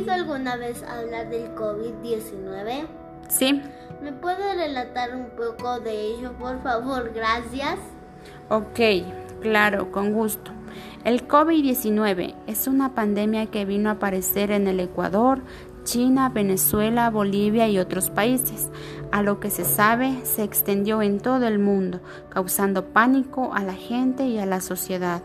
[0.00, 2.86] oído alguna vez hablar del COVID-19?
[3.28, 3.62] Sí.
[4.02, 7.12] ¿Me puede relatar un poco de ello, por favor?
[7.14, 7.78] Gracias.
[8.48, 8.80] Ok,
[9.40, 10.52] claro, con gusto.
[11.04, 15.42] El COVID-19 es una pandemia que vino a aparecer en el Ecuador,
[15.84, 18.70] China, Venezuela, Bolivia y otros países.
[19.12, 23.74] A lo que se sabe, se extendió en todo el mundo, causando pánico a la
[23.74, 25.22] gente y a la sociedad.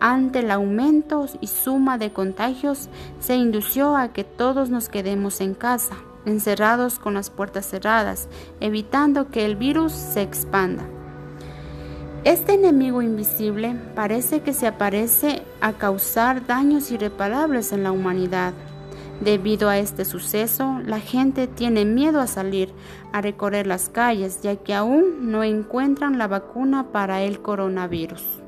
[0.00, 2.88] Ante el aumento y suma de contagios,
[3.20, 8.26] se indució a que todos nos quedemos en casa, encerrados con las puertas cerradas,
[8.60, 10.84] evitando que el virus se expanda.
[12.24, 18.54] Este enemigo invisible parece que se aparece a causar daños irreparables en la humanidad.
[19.20, 22.72] Debido a este suceso, la gente tiene miedo a salir
[23.12, 28.39] a recorrer las calles ya que aún no encuentran la vacuna para el coronavirus.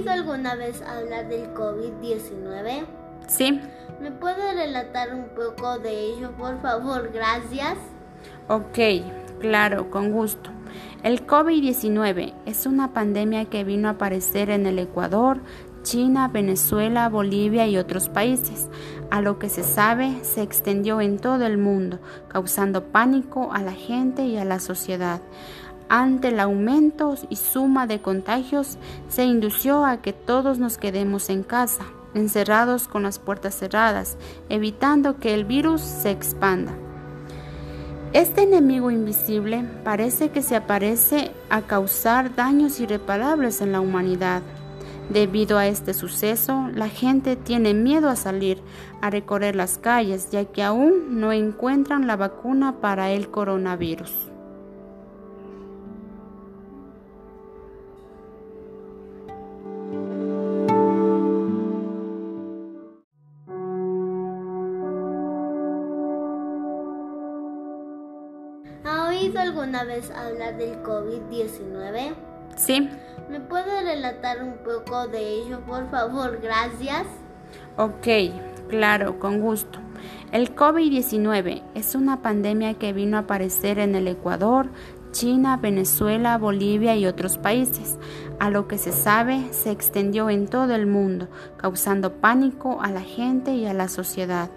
[0.00, 2.84] Oído alguna vez hablar del COVID-19?
[3.26, 3.60] Sí.
[4.00, 7.10] ¿Me puede relatar un poco de ello, por favor?
[7.12, 7.76] Gracias.
[8.48, 8.78] Ok,
[9.40, 10.50] claro, con gusto.
[11.02, 15.40] El COVID-19 es una pandemia que vino a aparecer en el Ecuador,
[15.82, 18.68] China, Venezuela, Bolivia y otros países.
[19.10, 23.72] A lo que se sabe, se extendió en todo el mundo, causando pánico a la
[23.72, 25.20] gente y a la sociedad.
[25.92, 31.42] Ante el aumento y suma de contagios, se indució a que todos nos quedemos en
[31.42, 31.82] casa,
[32.14, 34.16] encerrados con las puertas cerradas,
[34.48, 36.74] evitando que el virus se expanda.
[38.12, 44.42] Este enemigo invisible parece que se aparece a causar daños irreparables en la humanidad.
[45.08, 48.62] Debido a este suceso, la gente tiene miedo a salir
[49.00, 54.29] a recorrer las calles ya que aún no encuentran la vacuna para el coronavirus.
[69.20, 72.14] Oído alguna vez hablar del COVID-19?
[72.56, 72.88] Sí.
[73.28, 76.40] ¿Me puede relatar un poco de ello, por favor?
[76.42, 77.06] Gracias.
[77.76, 78.06] Ok,
[78.68, 79.78] claro, con gusto.
[80.32, 84.68] El COVID-19 es una pandemia que vino a aparecer en el Ecuador,
[85.12, 87.98] China, Venezuela, Bolivia y otros países.
[88.38, 93.02] A lo que se sabe, se extendió en todo el mundo, causando pánico a la
[93.02, 94.50] gente y a la sociedad.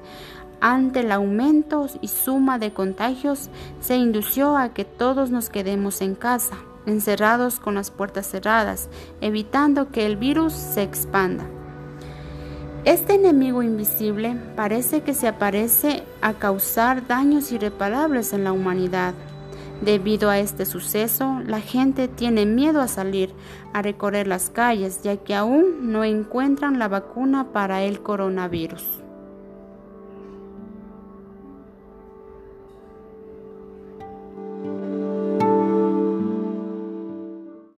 [0.65, 3.49] Ante el aumento y suma de contagios,
[3.81, 8.87] se indució a que todos nos quedemos en casa, encerrados con las puertas cerradas,
[9.19, 11.43] evitando que el virus se expanda.
[12.85, 19.15] Este enemigo invisible parece que se aparece a causar daños irreparables en la humanidad.
[19.81, 23.33] Debido a este suceso, la gente tiene miedo a salir
[23.73, 29.02] a recorrer las calles ya que aún no encuentran la vacuna para el coronavirus.